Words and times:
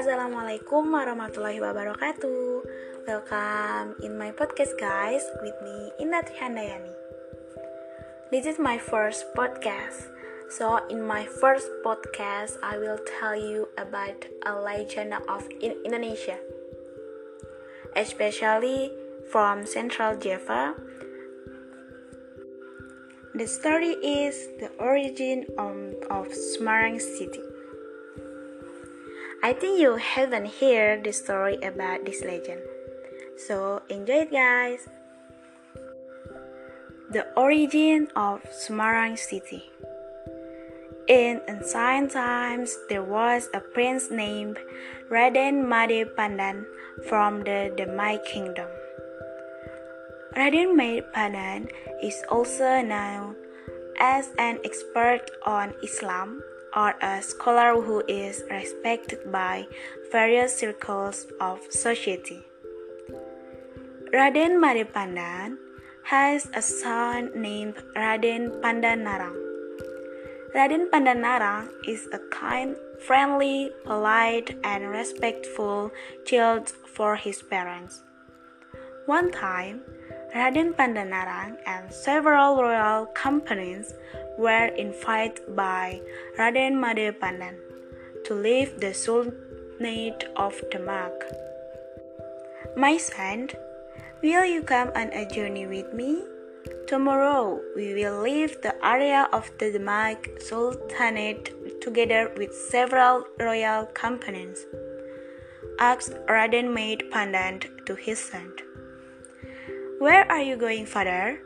Assalamualaikum 0.00 0.96
warahmatullahi 0.96 1.60
wabarakatuh. 1.60 2.64
Welcome 3.04 4.00
in 4.00 4.16
my 4.16 4.32
podcast, 4.32 4.72
guys, 4.80 5.20
with 5.44 5.52
me 5.60 5.92
Indah 6.00 6.24
Trihandayani. 6.24 6.88
This 8.32 8.48
is 8.48 8.56
my 8.56 8.80
first 8.80 9.28
podcast. 9.36 10.08
So, 10.48 10.80
in 10.88 11.04
my 11.04 11.28
first 11.28 11.68
podcast, 11.84 12.56
I 12.64 12.80
will 12.80 12.96
tell 13.20 13.36
you 13.36 13.68
about 13.76 14.24
a 14.48 14.56
legend 14.56 15.12
of 15.28 15.44
in 15.60 15.76
Indonesia, 15.84 16.40
especially 17.92 18.88
from 19.28 19.68
Central 19.68 20.16
Java. 20.16 20.80
The 23.36 23.44
story 23.44 24.00
is 24.00 24.48
the 24.64 24.72
origin 24.80 25.44
of, 25.60 25.92
of 26.08 26.32
Semarang 26.32 26.96
city. 26.96 27.44
I 29.42 29.54
think 29.54 29.80
you 29.80 29.96
haven't 29.96 30.60
heard 30.60 31.04
the 31.04 31.12
story 31.12 31.56
about 31.64 32.04
this 32.04 32.20
legend. 32.20 32.60
So 33.48 33.80
enjoy 33.88 34.28
it 34.28 34.32
guys. 34.32 34.84
The 37.08 37.24
origin 37.40 38.08
of 38.14 38.44
Semarang 38.52 39.16
city. 39.16 39.64
In 41.08 41.40
ancient 41.48 42.12
times, 42.12 42.76
there 42.92 43.02
was 43.02 43.48
a 43.54 43.60
prince 43.60 44.12
named 44.12 44.60
Raden 45.08 45.64
Made 45.64 46.12
Pandan 46.14 46.68
from 47.08 47.40
the 47.40 47.72
Demak 47.72 48.20
kingdom. 48.28 48.68
Raden 50.36 50.76
Made 50.76 51.08
Pandan 51.16 51.72
is 52.04 52.20
also 52.28 52.84
known 52.84 53.34
as 53.98 54.28
an 54.36 54.60
expert 54.64 55.24
on 55.48 55.72
Islam 55.82 56.44
or 56.76 56.94
a 57.02 57.22
scholar 57.22 57.80
who 57.80 58.02
is 58.06 58.44
respected 58.50 59.30
by 59.32 59.66
various 60.12 60.56
circles 60.56 61.26
of 61.40 61.60
society. 61.70 62.42
Raden 64.12 64.58
Made 64.60 64.92
Pandan 64.92 65.56
has 66.04 66.48
a 66.54 66.62
son 66.62 67.30
named 67.34 67.76
Raden 67.94 68.60
Pandanarang. 68.60 69.38
Raden 70.54 70.90
Pandanarang 70.90 71.70
is 71.86 72.08
a 72.12 72.18
kind, 72.30 72.74
friendly, 73.06 73.70
polite, 73.84 74.58
and 74.64 74.90
respectful 74.90 75.92
child 76.24 76.70
for 76.70 77.14
his 77.14 77.40
parents. 77.42 78.02
One 79.06 79.30
time, 79.30 79.82
Raden 80.34 80.74
Pandanarang 80.74 81.56
and 81.66 81.92
several 81.92 82.62
royal 82.62 83.06
companies 83.06 83.94
were 84.38 84.66
invited 84.78 85.56
by 85.56 86.00
Raden 86.38 86.78
Made 86.78 87.18
Pandan 87.18 87.56
to 88.24 88.34
leave 88.34 88.78
the 88.78 88.94
Sultanate 88.94 90.24
of 90.36 90.54
Demak. 90.70 91.26
My 92.76 92.96
son, 92.96 93.50
will 94.22 94.44
you 94.44 94.62
come 94.62 94.92
on 94.94 95.10
a 95.12 95.26
journey 95.26 95.66
with 95.66 95.92
me? 95.92 96.22
Tomorrow 96.86 97.60
we 97.74 97.94
will 97.94 98.22
leave 98.22 98.62
the 98.62 98.74
area 98.86 99.28
of 99.32 99.50
the 99.58 99.72
Demak 99.72 100.40
Sultanate 100.40 101.80
together 101.80 102.30
with 102.36 102.54
several 102.54 103.24
royal 103.40 103.86
companies. 103.86 104.64
Asked 105.80 106.14
Raden 106.28 106.72
Made 106.72 107.10
Pandan 107.10 107.84
to 107.86 107.96
his 107.96 108.20
son. 108.20 108.52
Where 110.00 110.24
are 110.32 110.40
you 110.40 110.56
going, 110.56 110.86
father? 110.86 111.36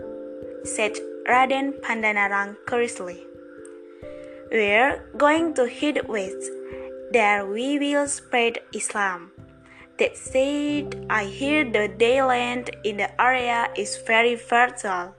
said 0.62 0.94
Raden 1.27 1.83
Pandanarang 1.83 2.55
curiously. 2.69 3.27
We're 4.48 5.11
going 5.19 5.55
to 5.55 5.66
hit 5.66 6.08
west. 6.08 6.38
There 7.11 7.50
we 7.50 7.80
will 7.80 8.06
spread 8.06 8.61
Islam. 8.72 9.33
That 9.98 10.17
said, 10.17 11.05
I 11.11 11.24
hear 11.24 11.64
the 11.64 11.90
dayland 11.98 12.70
in 12.84 12.98
the 12.98 13.11
area 13.20 13.74
is 13.77 13.98
very 14.06 14.36
fertile. 14.36 15.18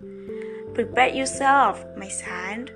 Prepare 0.74 1.12
yourself, 1.12 1.84
my 1.98 2.08
son, 2.08 2.70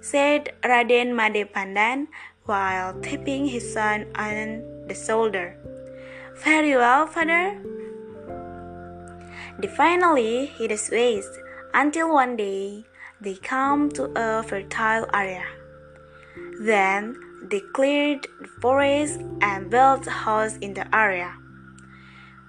said 0.00 0.54
Raden 0.62 1.10
Made 1.10 1.50
Pandan 1.52 2.06
while 2.46 2.94
tapping 3.02 3.46
his 3.46 3.66
son 3.66 4.06
on 4.14 4.62
the 4.86 4.94
shoulder. 4.94 5.58
Very 6.38 6.76
well, 6.76 7.08
father, 7.08 7.58
they 9.58 9.68
finally 9.68 10.46
hid 10.46 10.70
his 10.70 10.88
waist 10.90 11.30
until 11.74 12.12
one 12.12 12.36
day 12.36 12.84
they 13.20 13.34
come 13.34 13.90
to 13.90 14.04
a 14.16 14.42
fertile 14.42 15.06
area. 15.12 15.44
Then 16.60 17.16
they 17.50 17.60
cleared 17.60 18.26
the 18.40 18.48
forest 18.60 19.20
and 19.40 19.70
built 19.70 20.06
a 20.06 20.10
house 20.10 20.56
in 20.58 20.74
the 20.74 20.86
area. 20.94 21.34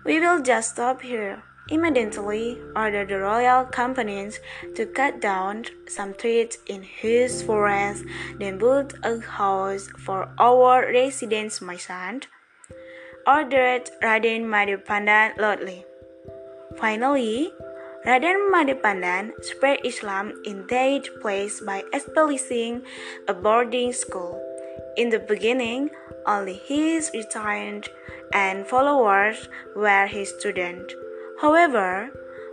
We 0.06 0.20
will 0.20 0.42
just 0.42 0.72
stop 0.72 1.02
here. 1.02 1.44
Immediately 1.70 2.58
ordered 2.76 3.10
the 3.10 3.20
royal 3.20 3.64
companies 3.66 4.40
to 4.76 4.88
cut 4.88 5.22
down 5.22 5.66
some 5.88 6.16
trees 6.16 6.58
in 6.66 6.82
his 6.82 7.44
forest, 7.44 8.06
then 8.40 8.58
build 8.58 8.98
a 9.04 9.20
house 9.20 9.88
for 10.00 10.34
our 10.40 10.82
residence, 10.92 11.62
my 11.62 11.78
son. 11.78 12.22
Ordered 13.28 13.92
Raden 14.02 14.50
Made 14.50 14.84
Pandan 14.84 15.38
loudly. 15.38 15.86
Finally, 16.80 17.52
Raden 18.06 18.52
Made 18.52 18.82
Pandan 18.82 19.36
spread 19.44 19.80
Islam 19.84 20.32
in 20.46 20.66
that 20.68 21.10
place 21.20 21.60
by 21.60 21.84
establishing 21.94 22.84
a 23.28 23.34
boarding 23.34 23.92
school. 23.92 24.40
In 24.96 25.10
the 25.10 25.20
beginning, 25.20 25.90
only 26.26 26.54
his 26.54 27.12
retained 27.14 27.90
and 28.32 28.66
followers 28.66 29.50
were 29.76 30.08
his 30.08 30.30
students. 30.40 30.96
However, 31.42 32.12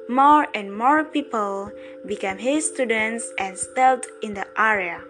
more 0.09 0.49
and 0.55 0.77
more 0.77 1.05
people 1.05 1.71
became 2.05 2.39
his 2.39 2.67
students 2.67 3.31
and 3.39 3.57
stayed 3.57 4.11
in 4.23 4.35
the 4.35 4.47
area. 4.59 5.03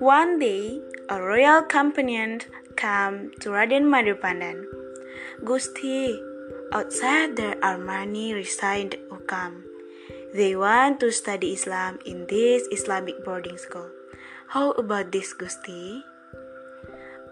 One 0.00 0.40
day, 0.40 0.82
a 1.08 1.22
royal 1.22 1.62
companion 1.62 2.40
came 2.76 3.30
to 3.38 3.50
Raden 3.50 3.86
Made 3.88 4.18
Pandan. 4.20 4.66
Gusti, 5.44 6.18
Outside 6.74 7.36
there 7.36 7.54
are 7.62 7.78
many 7.78 8.34
resigned 8.34 8.98
who 9.08 9.18
come. 9.30 9.62
They 10.34 10.56
want 10.56 10.98
to 11.00 11.12
study 11.12 11.52
Islam 11.52 12.00
in 12.04 12.26
this 12.26 12.66
Islamic 12.72 13.24
boarding 13.24 13.56
school. 13.56 13.86
How 14.48 14.72
about 14.72 15.12
this, 15.12 15.32
Gusti? 15.32 16.02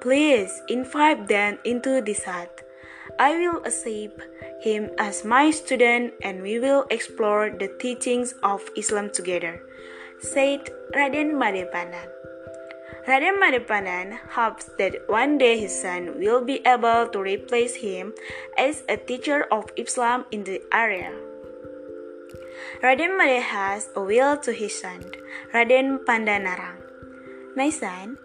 Please 0.01 0.63
invite 0.69 1.27
them 1.27 1.59
into 1.65 2.01
this 2.01 2.23
hut. 2.23 2.63
I 3.19 3.35
will 3.35 3.67
accept 3.67 4.23
him 4.63 4.95
as 4.97 5.25
my 5.25 5.51
student 5.51 6.15
and 6.23 6.41
we 6.41 6.61
will 6.61 6.87
explore 6.89 7.51
the 7.51 7.75
teachings 7.83 8.39
of 8.45 8.63
Islam 8.77 9.11
together, 9.11 9.59
said 10.21 10.71
Raden 10.95 11.35
Madepandan. 11.35 12.22
Raden 13.03 13.41
Made 13.41 13.67
Pandan 13.67 14.15
hopes 14.31 14.71
that 14.79 14.95
one 15.11 15.37
day 15.37 15.59
his 15.59 15.75
son 15.75 16.21
will 16.23 16.39
be 16.45 16.63
able 16.65 17.09
to 17.11 17.19
replace 17.19 17.75
him 17.75 18.15
as 18.57 18.85
a 18.89 18.97
teacher 18.97 19.43
of 19.51 19.67
Islam 19.77 20.25
in 20.31 20.45
the 20.45 20.63
area. 20.73 21.11
Raden 22.81 23.19
Made 23.19 23.43
has 23.43 23.91
a 23.97 24.01
will 24.01 24.37
to 24.47 24.53
his 24.53 24.79
son, 24.79 25.03
Raden 25.53 26.05
Pandanarang. 26.07 26.79
My 27.57 27.71
son, 27.71 28.19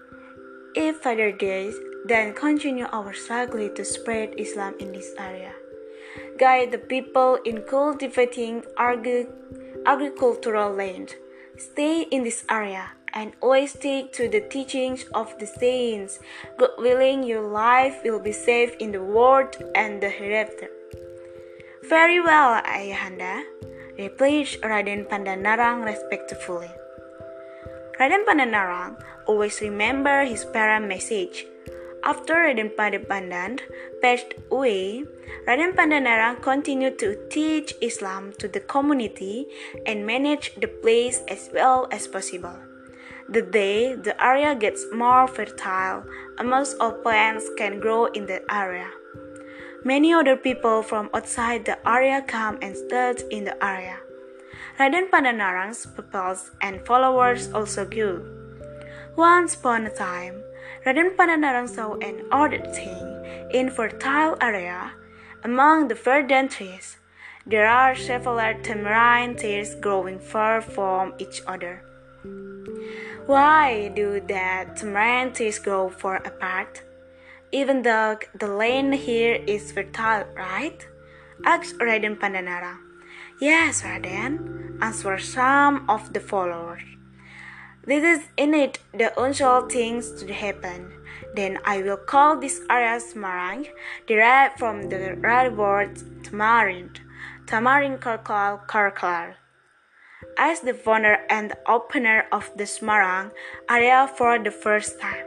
if 0.76 0.98
father 1.02 1.32
dies, 1.32 1.74
then 2.06 2.36
continue 2.36 2.86
our 2.94 3.14
struggle 3.14 3.70
to 3.74 3.84
spread 3.84 4.38
Islam 4.38 4.76
in 4.78 4.92
this 4.92 5.10
area. 5.18 5.54
Guide 6.38 6.70
the 6.70 6.78
people 6.78 7.40
in 7.46 7.64
cultivating 7.64 8.62
agri- 8.78 9.26
agricultural 9.88 10.70
land. 10.70 11.16
Stay 11.58 12.04
in 12.14 12.22
this 12.24 12.46
area 12.48 12.94
and 13.18 13.34
always 13.42 13.74
stick 13.74 14.14
to 14.14 14.30
the 14.30 14.46
teachings 14.46 15.10
of 15.18 15.34
the 15.42 15.50
saints. 15.50 16.22
God 16.62 16.78
willing, 16.78 17.26
your 17.26 17.42
life 17.42 17.98
will 18.06 18.22
be 18.22 18.32
safe 18.32 18.78
in 18.78 18.94
the 18.94 19.02
world 19.02 19.58
and 19.74 19.98
the 19.98 20.10
hereafter. 20.10 20.70
Very 21.90 22.22
well, 22.22 22.62
Ayahanda, 22.62 23.42
replied 23.98 24.62
Raden 24.62 25.10
Pandanarang 25.10 25.82
respectfully. 25.82 26.70
Raden 27.98 28.22
Pandanarang 28.30 29.02
always 29.26 29.62
remember 29.66 30.22
his 30.22 30.46
parent 30.46 30.86
message. 30.86 31.50
After 32.06 32.46
Raden 32.46 32.78
Pandan 32.78 33.58
passed 34.00 34.38
away, 34.54 35.02
Raden 35.50 35.74
Pandanarang 35.74 36.38
continued 36.46 37.00
to 37.00 37.18
teach 37.34 37.74
Islam 37.82 38.38
to 38.38 38.48
the 38.48 38.62
community 38.62 39.50
and 39.90 40.06
manage 40.06 40.54
the 40.62 40.70
place 40.70 41.26
as 41.28 41.50
well 41.52 41.90
as 41.90 42.06
possible. 42.06 42.77
The 43.30 43.42
day 43.42 43.94
the 43.94 44.16
area 44.24 44.56
gets 44.56 44.86
more 44.94 45.28
fertile, 45.28 46.06
almost 46.40 46.78
all 46.80 46.94
plants 46.94 47.50
can 47.58 47.82
grow 47.82 48.06
in 48.06 48.26
the 48.26 48.40
area. 48.50 48.90
Many 49.84 50.14
other 50.14 50.38
people 50.38 50.82
from 50.82 51.10
outside 51.14 51.66
the 51.66 51.78
area 51.88 52.22
come 52.22 52.58
and 52.62 52.76
stay 52.76 53.16
in 53.30 53.44
the 53.44 53.62
area. 53.64 53.98
Raden 54.80 55.10
Pandanarang's 55.10 55.86
pupils 55.86 56.52
and 56.62 56.86
followers 56.86 57.52
also 57.52 57.84
grew. 57.84 58.24
Once 59.18 59.56
upon 59.56 59.86
a 59.86 59.90
time, 59.90 60.42
Raden 60.86 61.18
Pandanarang 61.18 61.68
saw 61.68 61.96
an 61.96 62.24
odd 62.32 62.56
thing. 62.74 63.04
In 63.52 63.70
fertile 63.70 64.38
area, 64.40 64.94
among 65.44 65.90
the 65.90 65.96
verdant 65.96 66.52
trees, 66.52 66.96
there 67.46 67.68
are 67.68 67.96
several 67.96 68.38
tamarind 68.64 69.40
trees 69.40 69.76
growing 69.76 70.20
far 70.20 70.62
from 70.62 71.14
each 71.18 71.42
other. 71.46 71.87
Why 73.28 73.90
do 73.90 74.22
the 74.22 74.72
tamarind 74.74 75.36
trees 75.36 75.60
grow 75.60 75.90
far 75.90 76.16
apart? 76.24 76.82
Even 77.52 77.82
though 77.82 78.18
the 78.34 78.48
land 78.48 78.96
here 78.96 79.44
is 79.46 79.74
fertile, 79.74 80.24
right? 80.34 80.88
asked 81.44 81.78
Raden 81.78 82.16
Pandanara. 82.16 82.78
Yes, 83.42 83.82
Raden, 83.82 84.78
answered 84.82 85.20
some 85.20 85.90
of 85.90 86.14
the 86.14 86.22
followers. 86.22 86.84
This 87.84 88.06
is 88.06 88.30
in 88.38 88.54
it 88.54 88.80
the 88.94 89.12
unusual 89.20 89.68
things 89.68 90.10
to 90.24 90.34
happen. 90.34 90.94
Then 91.36 91.60
I 91.66 91.82
will 91.82 91.98
call 91.98 92.40
this 92.40 92.62
area 92.70 92.98
Semarang, 93.02 93.68
derived 94.08 94.58
from 94.58 94.88
the 94.88 95.20
Arabic 95.22 95.58
word 95.58 96.24
tamarind, 96.24 97.02
tamarind 97.46 98.00
karkal 98.00 98.66
karkal. 98.68 99.36
As 100.38 100.62
the 100.62 100.74
founder 100.74 101.20
and 101.30 101.54
opener 101.68 102.26
of 102.32 102.50
the 102.56 102.66
Semarang 102.66 103.32
area 103.70 104.10
for 104.18 104.40
the 104.40 104.52
first 104.52 105.00
time, 105.00 105.26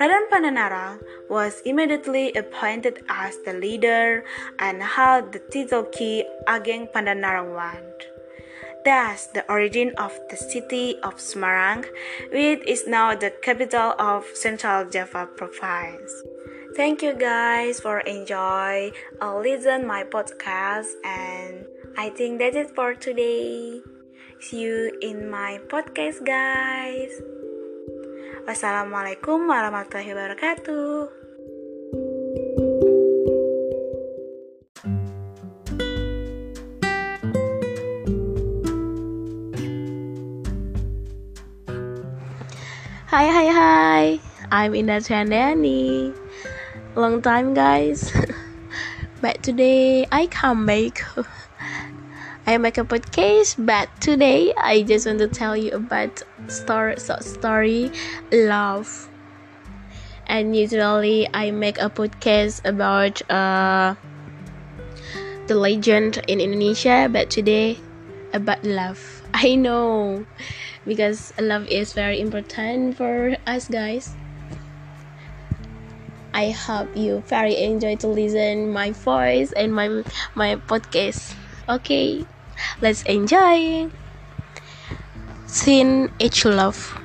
Raden 0.00 0.28
Pandanara 0.28 1.00
was 1.28 1.60
immediately 1.64 2.32
appointed 2.34 3.02
as 3.08 3.38
the 3.44 3.52
leader 3.52 4.24
and 4.58 4.82
held 4.82 5.32
the 5.32 5.40
title 5.40 5.84
Ki 5.84 6.24
Ageng 6.46 6.92
Pandanaran. 6.92 7.82
Thus, 8.84 9.26
the 9.26 9.48
origin 9.50 9.92
of 9.98 10.12
the 10.30 10.36
city 10.36 10.96
of 11.02 11.16
Semarang, 11.16 11.84
which 12.30 12.62
is 12.68 12.86
now 12.86 13.14
the 13.14 13.30
capital 13.42 13.94
of 13.98 14.24
Central 14.34 14.84
Java 14.88 15.26
province. 15.26 16.12
Thank 16.76 17.02
you 17.02 17.12
guys 17.12 17.80
for 17.80 18.00
enjoy 18.00 18.92
uh, 19.20 19.36
listen 19.38 19.86
my 19.86 20.04
podcast 20.04 20.94
and 21.02 21.66
I 21.96 22.10
think 22.10 22.38
that's 22.38 22.54
it 22.54 22.70
for 22.70 22.94
today. 22.94 23.82
See 24.38 24.62
you 24.62 24.94
in 25.02 25.26
my 25.26 25.58
podcast 25.66 26.22
guys. 26.22 27.10
Wassalamualaikum 28.46 29.50
warahmatullahi 29.50 30.14
wabarakatuh. 30.14 31.10
Hi 43.10 43.26
hi 43.26 43.46
hi 43.50 44.04
I'm 44.54 44.70
Indah 44.78 45.02
Chandani 45.02 46.14
Long 46.94 47.18
time 47.18 47.58
guys 47.58 48.14
But 49.24 49.42
today 49.42 50.06
I 50.14 50.30
come 50.30 50.62
back 50.62 51.02
I 52.48 52.56
make 52.56 52.78
a 52.78 52.84
podcast, 52.88 53.60
but 53.60 53.92
today 54.00 54.54
I 54.56 54.80
just 54.80 55.04
want 55.04 55.18
to 55.18 55.28
tell 55.28 55.52
you 55.52 55.76
about 55.76 56.24
story, 56.48 56.96
story, 56.96 57.92
love. 58.32 58.88
And 60.24 60.56
usually 60.56 61.28
I 61.34 61.50
make 61.50 61.76
a 61.76 61.92
podcast 61.92 62.64
about 62.64 63.20
uh, 63.28 64.00
the 65.44 65.60
legend 65.60 66.24
in 66.24 66.40
Indonesia, 66.40 67.12
but 67.12 67.28
today 67.28 67.84
about 68.32 68.64
love. 68.64 68.96
I 69.34 69.52
know 69.52 70.24
because 70.88 71.36
love 71.36 71.68
is 71.68 71.92
very 71.92 72.16
important 72.18 72.96
for 72.96 73.36
us 73.44 73.68
guys. 73.68 74.16
I 76.32 76.48
hope 76.56 76.96
you 76.96 77.20
very 77.28 77.60
enjoy 77.60 77.96
to 78.00 78.08
listen 78.08 78.72
my 78.72 78.96
voice 78.96 79.52
and 79.52 79.68
my 79.68 80.00
my 80.32 80.56
podcast. 80.64 81.36
Okay. 81.68 82.24
Let's 82.80 83.02
enjoy. 83.02 83.90
Teenage 85.52 86.44
love. 86.44 86.98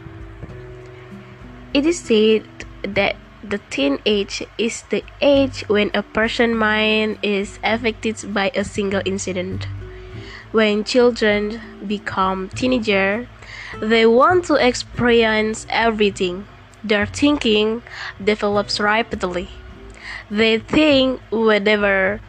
It 1.74 1.86
is 1.86 2.00
said 2.00 2.46
that 2.84 3.16
the 3.44 3.60
teenage 3.70 4.44
is 4.58 4.84
the 4.90 5.04
age 5.22 5.66
when 5.68 5.92
a 5.94 6.04
person's 6.04 6.56
mind 6.56 7.20
is 7.24 7.60
affected 7.64 8.34
by 8.34 8.52
a 8.56 8.64
single 8.64 9.02
incident. 9.06 9.68
When 10.52 10.84
children 10.84 11.60
become 11.88 12.50
teenagers, 12.50 13.28
they 13.82 14.06
want 14.06 14.46
to 14.46 14.56
experience 14.56 15.66
everything. 15.70 16.48
Their 16.84 17.06
thinking 17.06 17.82
develops 18.24 18.80
rapidly. 18.80 19.50
They 20.30 20.60
think 20.60 21.22
whatever 21.32 22.22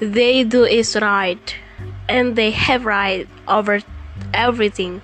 they 0.00 0.44
do 0.44 0.64
is 0.64 0.96
right 0.96 1.54
and 2.08 2.36
they 2.36 2.50
have 2.50 2.84
right 2.84 3.28
over 3.46 3.80
everything. 4.32 5.02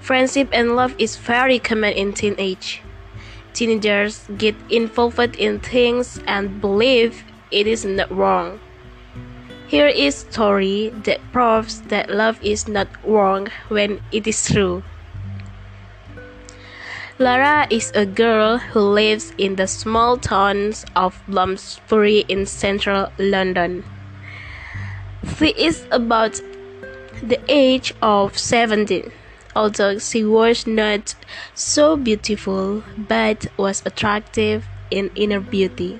Friendship 0.00 0.48
and 0.52 0.76
love 0.76 0.94
is 0.98 1.16
very 1.16 1.58
common 1.58 1.92
in 1.92 2.12
teenage. 2.12 2.82
Teenagers 3.52 4.28
get 4.36 4.54
involved 4.70 5.36
in 5.36 5.60
things 5.60 6.20
and 6.26 6.60
believe 6.60 7.24
it 7.50 7.66
is 7.66 7.84
not 7.84 8.10
wrong. 8.10 8.60
Here 9.66 9.88
is 9.88 10.14
story 10.14 10.90
that 11.04 11.20
proves 11.32 11.80
that 11.90 12.10
love 12.10 12.38
is 12.42 12.68
not 12.68 12.86
wrong 13.02 13.48
when 13.68 14.00
it 14.12 14.26
is 14.26 14.46
true. 14.46 14.84
Lara 17.18 17.66
is 17.70 17.90
a 17.94 18.04
girl 18.04 18.58
who 18.58 18.80
lives 18.80 19.32
in 19.38 19.56
the 19.56 19.66
small 19.66 20.18
towns 20.18 20.84
of 20.94 21.18
Bloomsbury 21.26 22.26
in 22.28 22.44
central 22.44 23.10
London. 23.18 23.82
She 25.38 25.52
is 25.52 25.86
about 25.90 26.40
the 27.22 27.38
age 27.46 27.92
of 28.00 28.38
17, 28.38 29.12
although 29.54 29.98
she 29.98 30.24
was 30.24 30.66
not 30.66 31.14
so 31.54 31.96
beautiful 31.96 32.82
but 32.96 33.46
was 33.58 33.82
attractive 33.84 34.64
in 34.90 35.10
inner 35.14 35.40
beauty. 35.40 35.98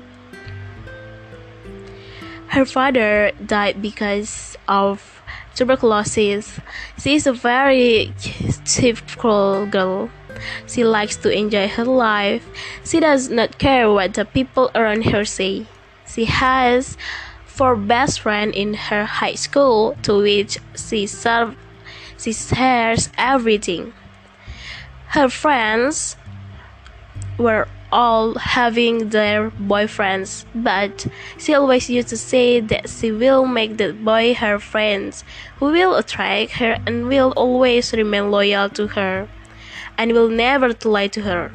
Her 2.48 2.64
father 2.64 3.32
died 3.44 3.82
because 3.82 4.56
of 4.68 5.20
tuberculosis. 5.54 6.58
She 6.98 7.16
is 7.16 7.26
a 7.26 7.34
very 7.34 8.14
cheerful 8.64 9.66
girl. 9.66 10.08
She 10.66 10.84
likes 10.84 11.16
to 11.16 11.30
enjoy 11.30 11.68
her 11.68 11.84
life. 11.84 12.46
She 12.84 13.00
does 13.00 13.28
not 13.28 13.58
care 13.58 13.90
what 13.90 14.14
the 14.14 14.24
people 14.24 14.70
around 14.74 15.04
her 15.12 15.26
say. 15.26 15.66
She 16.08 16.24
has 16.24 16.96
for 17.56 17.74
best 17.74 18.20
friend 18.20 18.54
in 18.54 18.74
her 18.74 19.06
high 19.06 19.34
school 19.34 19.96
to 20.02 20.18
which 20.20 20.58
she 20.76 21.06
served 21.06 21.56
she 22.18 22.32
shares 22.32 23.08
everything. 23.16 23.94
Her 25.08 25.28
friends 25.28 26.16
were 27.38 27.66
all 27.92 28.34
having 28.34 29.08
their 29.08 29.50
boyfriends, 29.50 30.44
but 30.54 31.06
she 31.38 31.54
always 31.54 31.88
used 31.88 32.08
to 32.08 32.16
say 32.16 32.60
that 32.60 32.90
she 32.90 33.10
will 33.12 33.46
make 33.46 33.78
the 33.78 33.92
boy 33.92 34.34
her 34.34 34.58
friends, 34.58 35.24
who 35.56 35.72
will 35.72 35.94
attract 35.96 36.52
her 36.52 36.76
and 36.86 37.08
will 37.08 37.32
always 37.36 37.92
remain 37.92 38.30
loyal 38.30 38.68
to 38.70 38.88
her, 38.88 39.28
and 39.96 40.12
will 40.12 40.28
never 40.28 40.74
lie 40.84 41.08
to 41.08 41.22
her. 41.22 41.52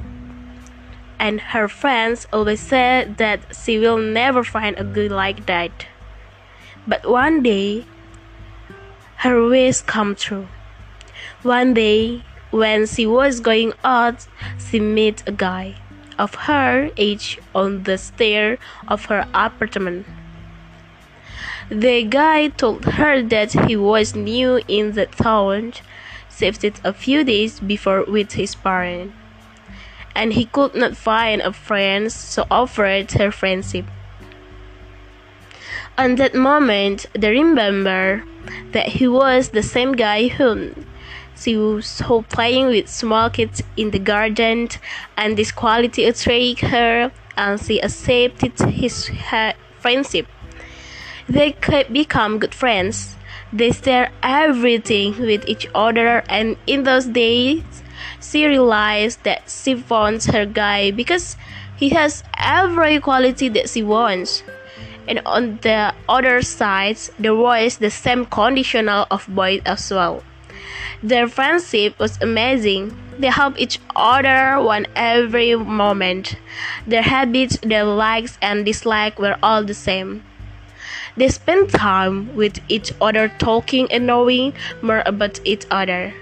And 1.20 1.42
her 1.54 1.68
friends 1.68 2.28
always 2.34 2.60
said 2.60 3.18
that 3.18 3.56
she 3.56 3.78
will 3.78 3.98
never 3.98 4.44
find 4.44 4.76
a 4.80 4.84
guy 4.84 5.08
like 5.08 5.46
that. 5.46 5.91
But 6.88 7.08
one 7.10 7.44
day, 7.44 7.86
her 9.18 9.44
wish 9.48 9.82
come 9.82 10.16
true. 10.16 10.48
One 11.44 11.74
day, 11.74 12.24
when 12.50 12.88
she 12.88 13.06
was 13.06 13.40
going 13.40 13.74
out, 13.84 14.26
she 14.58 14.80
met 14.80 15.24
a 15.28 15.32
guy 15.32 15.76
of 16.18 16.36
her 16.50 16.90
age 16.98 17.40
on 17.54 17.84
the 17.84 17.98
stair 17.98 18.58
of 18.88 19.06
her 19.06 19.28
apartment. 19.34 20.06
The 21.70 22.04
guy 22.04 22.50
told 22.50 22.84
her 22.86 23.22
that 23.22 23.54
he 23.68 23.76
was 23.76 24.16
new 24.16 24.62
in 24.68 24.94
the 24.94 25.06
town, 25.06 25.74
shifted 26.30 26.82
a 26.84 26.94
few 26.94 27.24
days 27.24 27.60
before 27.60 28.04
with 28.06 28.34
his 28.34 28.56
parents, 28.56 29.14
and 30.16 30.34
he 30.34 30.46
could 30.46 30.76
not 30.76 30.98
find 30.98 31.42
a 31.42 31.54
friend, 31.54 32.12
so 32.12 32.46
offered 32.52 33.12
her 33.14 33.32
friendship. 33.32 33.86
On 36.02 36.16
that 36.16 36.34
moment, 36.34 37.06
they 37.14 37.30
remember 37.30 38.24
that 38.72 38.88
he 38.88 39.08
was 39.08 39.50
the 39.50 39.62
same 39.62 39.92
guy 39.92 40.30
whom 40.30 40.88
she 41.38 41.54
saw 41.82 42.24
playing 42.24 42.74
with 42.74 42.90
small 42.90 43.30
kids 43.30 43.62
in 43.78 43.92
the 43.92 44.00
garden, 44.00 44.70
and 45.16 45.38
this 45.38 45.52
quality 45.52 46.06
attracted 46.06 46.70
her, 46.70 47.12
and 47.38 47.62
she 47.62 47.78
accepted 47.80 48.58
his 48.82 49.12
friendship. 49.78 50.26
They 51.30 51.52
could 51.52 51.94
become 51.94 52.40
good 52.40 52.56
friends. 52.56 53.16
They 53.54 53.72
share 53.72 54.10
everything 54.24 55.22
with 55.22 55.46
each 55.48 55.68
other, 55.76 56.24
and 56.28 56.58
in 56.66 56.82
those 56.82 57.06
days, 57.06 57.62
She 58.22 58.48
realized 58.48 59.24
that 59.24 59.44
she 59.50 59.76
wants 59.76 60.26
her 60.34 60.46
guy 60.46 60.90
because 60.90 61.38
he 61.76 61.90
has 61.90 62.24
every 62.38 63.00
quality 63.00 63.50
that 63.50 63.70
she 63.70 63.84
wants. 63.84 64.42
And 65.08 65.22
on 65.26 65.58
the 65.62 65.94
other 66.08 66.42
side, 66.42 66.98
there 67.18 67.36
was 67.36 67.78
the 67.78 67.90
same 67.90 68.26
conditional 68.26 69.08
of 69.12 69.28
boys 69.28 69.62
as 69.66 69.90
well. 69.92 70.24
Their 71.04 71.28
friendship 71.28 71.98
was 71.98 72.22
amazing. 72.22 72.96
They 73.18 73.28
helped 73.28 73.60
each 73.60 73.80
other 73.96 74.62
one 74.62 74.86
every 74.96 75.56
moment. 75.56 76.36
Their 76.86 77.02
habits, 77.02 77.58
their 77.64 77.84
likes 77.84 78.38
and 78.42 78.66
dislikes 78.66 79.18
were 79.18 79.38
all 79.42 79.64
the 79.64 79.74
same. 79.74 80.24
They 81.18 81.28
spent 81.30 81.72
time 81.72 82.36
with 82.36 82.60
each 82.70 82.94
other 83.02 83.28
talking 83.28 83.92
and 83.92 84.08
knowing 84.08 84.54
more 84.82 85.04
about 85.06 85.42
each 85.44 85.66
other. 85.70 86.14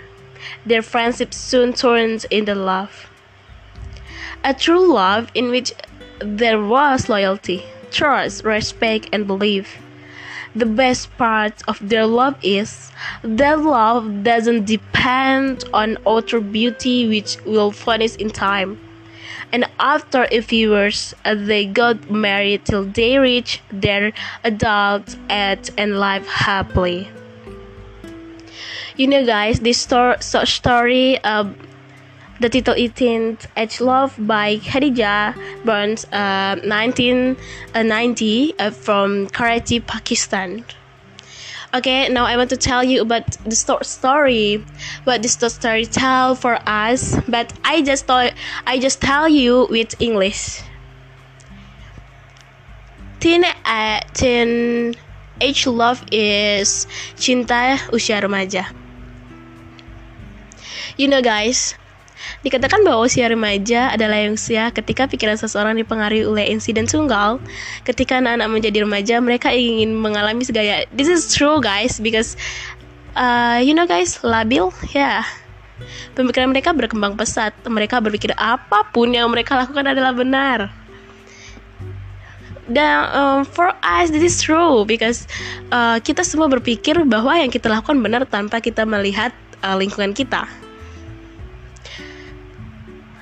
Their 0.66 0.82
friendship 0.82 1.34
soon 1.34 1.74
turned 1.74 2.26
into 2.32 2.56
love. 2.56 3.08
A 4.44 4.54
true 4.54 4.92
love 4.92 5.30
in 5.36 5.52
which 5.52 5.74
there 6.20 6.62
was 6.62 7.10
loyalty, 7.10 7.66
trust, 7.92 8.44
respect, 8.44 9.10
and 9.12 9.28
belief. 9.28 9.78
The 10.56 10.66
best 10.66 11.16
part 11.18 11.62
of 11.68 11.78
their 11.82 12.06
love 12.06 12.36
is 12.42 12.92
that 13.22 13.60
love 13.60 14.24
doesn't 14.24 14.66
depend 14.66 15.64
on 15.74 15.98
outer 16.08 16.40
beauty 16.40 17.08
which 17.08 17.38
will 17.46 17.72
vanish 17.72 18.16
in 18.16 18.30
time. 18.30 18.80
And 19.52 19.66
after 19.80 20.28
a 20.32 20.42
few 20.42 20.74
years, 20.76 21.14
they 21.24 21.66
got 21.66 22.10
married 22.10 22.66
till 22.66 22.84
they 22.84 23.18
reached 23.18 23.62
their 23.72 24.12
adult 24.44 25.16
age 25.30 25.72
and 25.78 26.00
live 26.00 26.28
happily. 26.28 27.10
You 28.96 29.08
know, 29.08 29.26
guys, 29.26 29.62
this 29.62 29.80
story, 29.80 30.18
story 30.20 31.24
uh, 31.24 31.50
the 32.40 32.50
title 32.50 32.74
is 32.76 32.92
Age 33.58 33.82
Love 33.82 34.16
by 34.20 34.58
Khadija 34.58 35.36
Burns, 35.66 36.06
uh, 36.06 36.56
1990, 36.64 38.56
uh, 38.58 38.72
from 38.72 39.28
Karachi, 39.28 39.80
Pakistan. 39.82 40.64
Okay, 41.74 42.10
now 42.10 42.26
I 42.26 42.38
want 42.38 42.50
to 42.50 42.58
tell 42.58 42.84
you 42.84 43.02
about 43.02 43.30
the 43.46 43.56
sto- 43.56 43.84
story, 43.84 44.66
what 45.04 45.22
this 45.22 45.34
story 45.34 45.86
tell 45.86 46.34
for 46.34 46.58
us. 46.66 47.16
But 47.28 47.54
I 47.64 47.82
just 47.84 48.08
thought 48.08 48.34
I 48.66 48.80
just 48.80 49.02
tell 49.02 49.30
you 49.30 49.68
with 49.70 49.94
English. 50.02 50.64
Teen, 53.20 53.44
uh, 53.44 54.00
teen 54.14 54.96
age 55.42 55.68
love 55.68 56.04
is 56.12 56.88
cinta 57.16 57.78
usia 57.92 58.20
remaja. 58.24 58.66
You 60.98 61.08
know, 61.08 61.22
guys, 61.22 61.79
Dikatakan 62.42 62.84
bahwa 62.86 63.06
usia 63.06 63.28
remaja 63.28 63.92
adalah 63.92 64.20
usia 64.32 64.72
ketika 64.72 65.10
pikiran 65.10 65.36
seseorang 65.36 65.76
dipengaruhi 65.80 66.24
oleh 66.24 66.46
insiden 66.50 66.88
tunggal. 66.88 67.38
Ketika 67.84 68.20
anak-anak 68.20 68.48
menjadi 68.48 68.78
remaja, 68.88 69.16
mereka 69.20 69.52
ingin 69.52 69.96
mengalami 69.96 70.44
segala. 70.44 70.88
This 70.96 71.12
is 71.12 71.32
true, 71.32 71.60
guys, 71.60 72.00
because 72.00 72.40
uh, 73.16 73.60
you 73.60 73.76
know, 73.76 73.88
guys, 73.90 74.20
labil, 74.24 74.72
ya. 74.92 75.22
Yeah. 75.22 75.24
Pemikiran 76.16 76.52
mereka 76.52 76.76
berkembang 76.76 77.16
pesat. 77.16 77.56
Mereka 77.64 78.04
berpikir 78.04 78.36
apa 78.36 78.84
pun 78.92 79.16
yang 79.16 79.32
mereka 79.32 79.56
lakukan 79.56 79.88
adalah 79.88 80.12
benar. 80.12 80.76
Dan 82.70 83.10
um, 83.18 83.40
for 83.50 83.74
us 83.82 84.14
this 84.14 84.22
is 84.22 84.38
true 84.38 84.86
because 84.86 85.26
uh, 85.74 85.98
kita 85.98 86.22
semua 86.22 86.46
berpikir 86.46 87.02
bahwa 87.02 87.34
yang 87.34 87.50
kita 87.50 87.66
lakukan 87.66 87.98
benar 87.98 88.30
tanpa 88.30 88.62
kita 88.62 88.86
melihat 88.86 89.34
uh, 89.66 89.74
lingkungan 89.74 90.14
kita. 90.14 90.46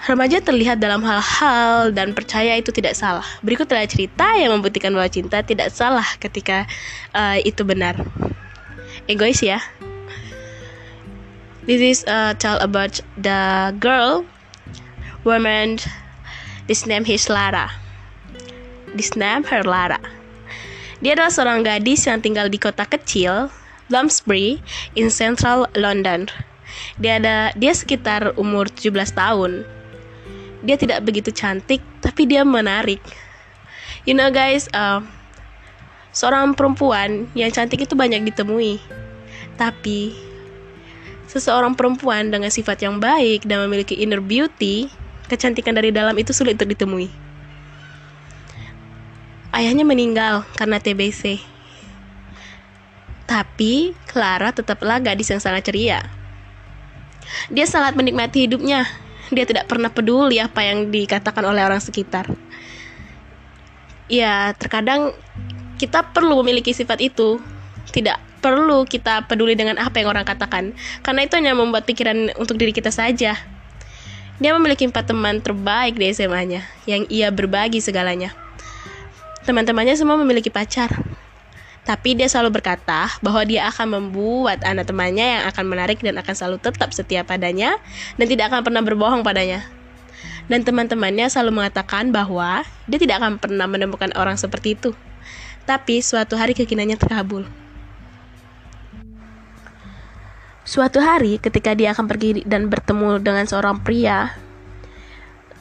Remaja 0.08 0.40
terlihat 0.40 0.80
dalam 0.80 1.04
hal-hal 1.04 1.92
dan 1.92 2.16
percaya 2.16 2.56
itu 2.56 2.72
tidak 2.72 2.96
salah. 2.96 3.28
Berikut 3.44 3.68
adalah 3.68 3.92
cerita 3.92 4.40
yang 4.40 4.56
membuktikan 4.56 4.96
bahwa 4.96 5.12
cinta 5.12 5.44
tidak 5.44 5.68
salah 5.76 6.08
ketika 6.24 6.64
uh, 7.12 7.36
itu 7.44 7.68
benar. 7.68 8.00
Egois 9.12 9.44
ya. 9.44 9.60
This 11.68 11.84
is 11.84 12.00
a 12.08 12.32
tell 12.40 12.56
about 12.64 13.04
the 13.20 13.76
girl, 13.84 14.24
woman. 15.28 15.84
This 16.72 16.88
name 16.88 17.04
is 17.04 17.28
Lara. 17.28 17.68
This 18.96 19.12
name 19.20 19.44
her 19.52 19.68
Lara. 19.68 20.00
Dia 21.04 21.20
adalah 21.20 21.36
seorang 21.36 21.68
gadis 21.68 22.08
yang 22.08 22.24
tinggal 22.24 22.48
di 22.48 22.56
kota 22.56 22.88
kecil, 22.88 23.52
Bloomsbury, 23.92 24.64
in 24.96 25.12
central 25.12 25.68
London. 25.76 26.32
Dia 26.96 27.20
ada 27.20 27.52
dia 27.60 27.76
sekitar 27.76 28.40
umur 28.40 28.72
17 28.72 28.96
tahun 29.12 29.68
dia 30.64 30.78
tidak 30.80 31.06
begitu 31.06 31.30
cantik 31.34 31.84
tapi 32.02 32.26
dia 32.26 32.42
menarik. 32.42 33.02
You 34.08 34.16
know 34.16 34.32
guys 34.32 34.72
uh, 34.72 35.04
seorang 36.16 36.56
perempuan 36.56 37.28
yang 37.38 37.52
cantik 37.54 37.84
itu 37.84 37.94
banyak 37.94 38.24
ditemui. 38.34 38.80
Tapi 39.58 40.14
seseorang 41.28 41.76
perempuan 41.76 42.30
dengan 42.32 42.54
sifat 42.54 42.86
yang 42.86 43.02
baik 43.02 43.44
dan 43.46 43.66
memiliki 43.68 43.98
inner 43.98 44.24
beauty 44.24 44.88
kecantikan 45.28 45.76
dari 45.76 45.92
dalam 45.92 46.16
itu 46.16 46.32
sulit 46.32 46.56
untuk 46.56 46.72
ditemui. 46.72 47.10
Ayahnya 49.52 49.84
meninggal 49.84 50.46
karena 50.56 50.78
TBC 50.78 51.58
tapi 53.28 53.92
Clara 54.08 54.56
tetaplah 54.56 55.04
gadis 55.04 55.28
yang 55.28 55.44
sangat 55.44 55.68
ceria. 55.68 56.00
Dia 57.52 57.68
sangat 57.68 58.00
menikmati 58.00 58.48
hidupnya 58.48 58.88
dia 59.32 59.44
tidak 59.44 59.68
pernah 59.68 59.92
peduli 59.92 60.40
apa 60.40 60.64
yang 60.64 60.88
dikatakan 60.88 61.44
oleh 61.44 61.64
orang 61.64 61.84
sekitar. 61.84 62.32
Ya, 64.08 64.56
terkadang 64.56 65.12
kita 65.76 66.04
perlu 66.16 66.40
memiliki 66.44 66.72
sifat 66.72 67.04
itu. 67.04 67.40
Tidak 67.88 68.44
perlu 68.44 68.84
kita 68.88 69.26
peduli 69.26 69.58
dengan 69.58 69.80
apa 69.80 70.00
yang 70.00 70.12
orang 70.12 70.28
katakan, 70.28 70.76
karena 71.02 71.26
itu 71.26 71.34
hanya 71.40 71.56
membuat 71.56 71.84
pikiran 71.88 72.32
untuk 72.40 72.60
diri 72.60 72.72
kita 72.72 72.92
saja. 72.92 73.36
Dia 74.38 74.52
memiliki 74.54 74.86
empat 74.86 75.10
teman 75.10 75.42
terbaik 75.42 75.98
di 75.98 76.14
SMA-nya, 76.14 76.62
yang 76.86 77.10
ia 77.10 77.34
berbagi 77.34 77.82
segalanya. 77.82 78.36
Teman-temannya 79.48 79.96
semua 79.98 80.20
memiliki 80.20 80.52
pacar, 80.52 80.92
tapi 81.88 82.20
dia 82.20 82.28
selalu 82.28 82.60
berkata 82.60 83.08
bahwa 83.24 83.48
dia 83.48 83.72
akan 83.72 83.96
membuat 83.96 84.60
anak 84.68 84.92
temannya 84.92 85.40
yang 85.40 85.44
akan 85.48 85.66
menarik 85.72 86.04
dan 86.04 86.20
akan 86.20 86.36
selalu 86.36 86.58
tetap 86.60 86.92
setia 86.92 87.24
padanya 87.24 87.80
dan 88.20 88.28
tidak 88.28 88.52
akan 88.52 88.60
pernah 88.68 88.84
berbohong 88.84 89.24
padanya. 89.24 89.64
Dan 90.52 90.68
teman-temannya 90.68 91.32
selalu 91.32 91.64
mengatakan 91.64 92.12
bahwa 92.12 92.68
dia 92.92 93.00
tidak 93.00 93.24
akan 93.24 93.40
pernah 93.40 93.72
menemukan 93.72 94.12
orang 94.20 94.36
seperti 94.36 94.76
itu. 94.76 94.92
Tapi 95.64 96.04
suatu 96.04 96.36
hari 96.36 96.52
keyakinannya 96.52 97.00
terkabul. 97.00 97.48
Suatu 100.68 101.00
hari 101.00 101.40
ketika 101.40 101.72
dia 101.72 101.96
akan 101.96 102.12
pergi 102.12 102.44
dan 102.44 102.68
bertemu 102.68 103.24
dengan 103.24 103.48
seorang 103.48 103.80
pria 103.80 104.36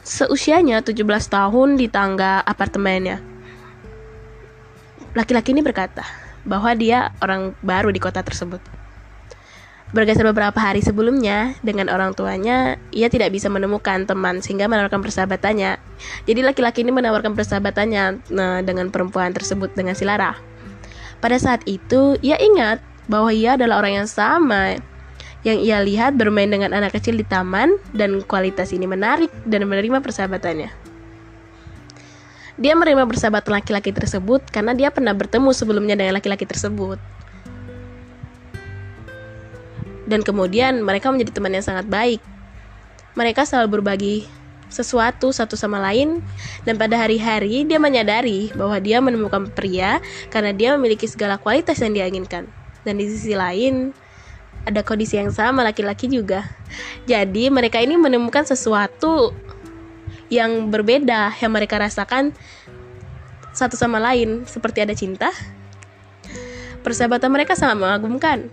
seusianya 0.03 0.83
17 0.83 1.07
tahun 1.31 1.79
di 1.79 1.87
tangga 1.87 2.43
apartemennya. 2.43 3.36
Laki-laki 5.17 5.49
ini 5.49 5.65
berkata 5.65 6.05
bahwa 6.45 6.69
dia 6.77 7.09
orang 7.25 7.57
baru 7.65 7.89
di 7.89 7.97
kota 7.97 8.21
tersebut. 8.21 8.61
Bergeser 9.89 10.29
beberapa 10.29 10.59
hari 10.61 10.83
sebelumnya, 10.85 11.57
dengan 11.65 11.89
orang 11.89 12.13
tuanya, 12.13 12.77
ia 12.93 13.09
tidak 13.09 13.33
bisa 13.33 13.49
menemukan 13.49 14.05
teman 14.05 14.45
sehingga 14.45 14.69
menawarkan 14.69 15.01
persahabatannya. 15.01 15.81
Jadi 16.29 16.39
laki-laki 16.45 16.85
ini 16.85 16.93
menawarkan 16.93 17.33
persahabatannya 17.33 18.03
nah, 18.29 18.61
dengan 18.61 18.93
perempuan 18.93 19.33
tersebut 19.33 19.73
dengan 19.73 19.97
Silara. 19.97 20.37
Pada 21.17 21.39
saat 21.41 21.65
itu, 21.65 22.19
ia 22.21 22.37
ingat 22.37 22.77
bahwa 23.09 23.33
ia 23.33 23.57
adalah 23.57 23.81
orang 23.81 24.05
yang 24.05 24.09
sama 24.11 24.77
yang 25.41 25.57
ia 25.63 25.79
lihat 25.81 26.13
bermain 26.13 26.51
dengan 26.51 26.75
anak 26.75 26.99
kecil 26.99 27.15
di 27.15 27.25
taman 27.25 27.79
dan 27.95 28.21
kualitas 28.27 28.75
ini 28.75 28.85
menarik 28.85 29.31
dan 29.47 29.65
menerima 29.65 30.03
persahabatannya. 30.03 30.86
Dia 32.57 32.73
menerima 32.73 33.05
bersahabat 33.05 33.45
laki-laki 33.45 33.93
tersebut 33.93 34.41
karena 34.49 34.73
dia 34.73 34.89
pernah 34.89 35.13
bertemu 35.13 35.53
sebelumnya 35.53 35.93
dengan 35.93 36.17
laki-laki 36.17 36.49
tersebut. 36.49 36.97
Dan 40.09 40.25
kemudian 40.25 40.81
mereka 40.81 41.13
menjadi 41.13 41.37
teman 41.37 41.53
yang 41.53 41.61
sangat 41.61 41.85
baik. 41.85 42.17
Mereka 43.13 43.45
selalu 43.45 43.81
berbagi 43.81 44.15
sesuatu 44.67 45.31
satu 45.31 45.55
sama 45.55 45.79
lain 45.79 46.19
dan 46.67 46.75
pada 46.75 46.99
hari-hari 46.99 47.63
dia 47.63 47.79
menyadari 47.79 48.51
bahwa 48.51 48.75
dia 48.83 48.99
menemukan 48.99 49.47
pria 49.47 50.03
karena 50.27 50.51
dia 50.51 50.75
memiliki 50.75 51.07
segala 51.07 51.37
kualitas 51.37 51.79
yang 51.79 51.93
dia 51.93 52.09
inginkan. 52.09 52.49
Dan 52.83 52.97
di 52.97 53.05
sisi 53.05 53.35
lain, 53.35 53.91
ada 54.67 54.83
kondisi 54.83 55.15
yang 55.15 55.31
sama 55.31 55.63
laki-laki 55.63 56.11
juga. 56.11 56.43
Jadi 57.07 57.47
mereka 57.47 57.79
ini 57.79 57.95
menemukan 57.95 58.43
sesuatu 58.43 59.31
yang 60.27 60.67
berbeda 60.67 61.35
yang 61.39 61.51
mereka 61.55 61.79
rasakan 61.79 62.35
satu 63.55 63.73
sama 63.73 63.97
lain 63.97 64.45
seperti 64.45 64.85
ada 64.85 64.93
cinta. 64.93 65.33
Persahabatan 66.85 67.33
mereka 67.33 67.57
sangat 67.57 67.81
mengagumkan. 67.81 68.47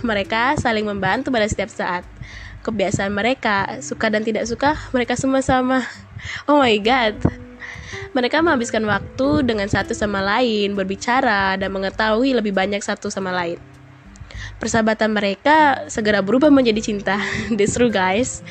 Mereka 0.00 0.56
saling 0.58 0.88
membantu 0.88 1.28
pada 1.28 1.46
setiap 1.46 1.68
saat. 1.68 2.04
kebiasaan 2.66 3.14
mereka, 3.14 3.78
suka 3.78 4.10
dan 4.10 4.26
tidak 4.26 4.42
suka, 4.50 4.74
mereka 4.90 5.14
semua 5.14 5.38
sama. 5.38 5.86
Oh 6.50 6.58
my 6.58 6.74
god. 6.82 7.14
Mereka 8.10 8.42
menghabiskan 8.42 8.82
waktu 8.90 9.46
dengan 9.46 9.70
satu 9.70 9.94
sama 9.94 10.18
lain, 10.18 10.74
berbicara 10.74 11.54
dan 11.54 11.70
mengetahui 11.70 12.34
lebih 12.34 12.50
banyak 12.50 12.82
satu 12.82 13.06
sama 13.06 13.30
lain. 13.30 13.62
Persahabatan 14.58 15.14
mereka 15.14 15.86
segera 15.86 16.24
berubah 16.26 16.50
menjadi 16.50 16.82
cinta. 16.82 17.22
That's 17.56 17.78
true 17.78 17.92
guys. 17.92 18.42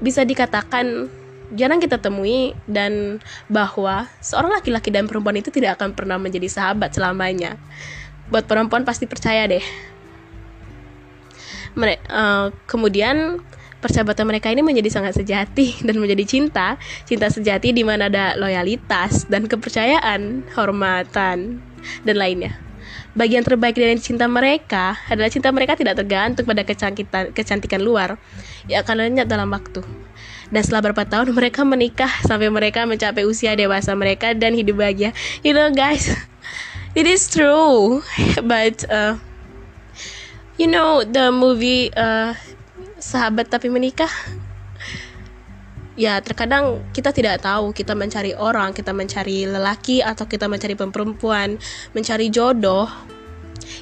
Bisa 0.00 0.24
dikatakan 0.24 1.12
jarang 1.54 1.78
kita 1.78 2.02
temui 2.02 2.56
dan 2.66 3.22
bahwa 3.46 4.10
seorang 4.18 4.50
laki-laki 4.50 4.90
dan 4.90 5.06
perempuan 5.06 5.38
itu 5.38 5.54
tidak 5.54 5.78
akan 5.78 5.94
pernah 5.94 6.18
menjadi 6.18 6.50
sahabat 6.50 6.96
selamanya. 6.96 7.54
Buat 8.32 8.50
perempuan 8.50 8.82
pasti 8.82 9.06
percaya 9.06 9.46
deh. 9.46 9.62
Mere 11.78 12.02
uh, 12.10 12.50
kemudian 12.66 13.38
persahabatan 13.78 14.26
mereka 14.26 14.50
ini 14.50 14.66
menjadi 14.66 14.90
sangat 14.90 15.14
sejati 15.14 15.78
dan 15.86 16.02
menjadi 16.02 16.24
cinta, 16.26 16.74
cinta 17.06 17.30
sejati 17.30 17.70
di 17.70 17.86
mana 17.86 18.10
ada 18.10 18.34
loyalitas 18.34 19.30
dan 19.30 19.46
kepercayaan, 19.46 20.42
hormatan 20.58 21.62
dan 22.02 22.16
lainnya. 22.16 22.58
Bagian 23.16 23.40
terbaik 23.40 23.80
dari 23.80 23.96
cinta 23.96 24.28
mereka 24.28 24.92
adalah 25.08 25.32
cinta 25.32 25.48
mereka 25.48 25.72
tidak 25.72 25.96
tergantung 25.96 26.44
pada 26.44 26.68
kecantikan, 26.68 27.32
kecantikan 27.32 27.80
luar, 27.80 28.20
yang 28.68 28.84
akan 28.84 29.08
lenyap 29.08 29.24
dalam 29.24 29.48
waktu. 29.48 29.80
Dan 30.50 30.60
setelah 30.62 30.86
beberapa 30.86 31.04
tahun 31.06 31.32
mereka 31.38 31.66
menikah 31.66 32.10
sampai 32.24 32.50
mereka 32.50 32.86
mencapai 32.86 33.26
usia 33.26 33.54
dewasa 33.58 33.94
mereka 33.98 34.32
dan 34.32 34.54
hidup 34.54 34.78
bahagia. 34.78 35.10
You 35.42 35.52
know 35.54 35.70
guys, 35.74 36.10
it 36.98 37.06
is 37.06 37.26
true, 37.26 38.02
but 38.50 38.86
uh, 38.86 39.18
you 40.60 40.70
know 40.70 41.02
the 41.02 41.34
movie 41.34 41.90
uh, 41.94 42.34
sahabat 43.02 43.50
tapi 43.50 43.68
menikah 43.68 44.10
ya 45.96 46.20
terkadang 46.20 46.84
kita 46.92 47.10
tidak 47.10 47.42
tahu. 47.42 47.74
Kita 47.74 47.96
mencari 47.98 48.36
orang 48.36 48.76
kita 48.76 48.92
mencari 48.92 49.48
lelaki 49.48 50.04
atau 50.04 50.28
kita 50.28 50.46
mencari 50.46 50.76
perempuan 50.76 51.58
mencari 51.96 52.28
jodoh 52.30 53.15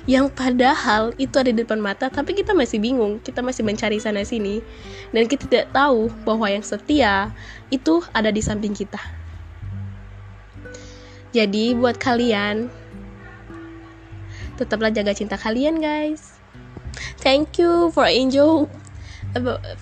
yang 0.04 0.28
padahal 0.32 1.12
itu 1.20 1.36
ada 1.36 1.50
di 1.52 1.60
depan 1.64 1.80
mata 1.80 2.08
tapi 2.08 2.36
kita 2.36 2.52
masih 2.52 2.80
bingung 2.80 3.20
kita 3.20 3.40
masih 3.40 3.64
mencari 3.64 4.00
sana 4.00 4.24
sini 4.24 4.60
dan 5.12 5.24
kita 5.28 5.44
tidak 5.48 5.68
tahu 5.72 6.08
bahwa 6.24 6.48
yang 6.48 6.64
setia 6.64 7.32
itu 7.68 8.00
ada 8.12 8.28
di 8.28 8.40
samping 8.40 8.72
kita 8.72 9.00
jadi 11.34 11.74
buat 11.76 11.98
kalian 11.98 12.68
tetaplah 14.54 14.92
jaga 14.94 15.12
cinta 15.12 15.34
kalian 15.34 15.82
guys 15.82 16.38
thank 17.20 17.58
you 17.58 17.90
for 17.90 18.06
enjoy 18.06 18.68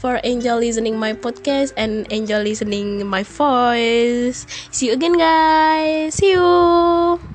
for 0.00 0.20
Angel 0.24 0.56
listening 0.56 0.96
my 0.96 1.12
podcast 1.12 1.76
and 1.76 2.08
Angel 2.08 2.40
listening 2.40 3.04
my 3.06 3.22
voice. 3.22 4.46
See 4.72 4.88
you 4.88 4.94
again, 4.96 5.18
guys. 5.18 6.14
See 6.14 6.32
you. 6.32 7.31